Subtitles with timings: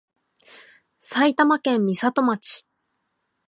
[0.99, 2.65] 埼玉県美里町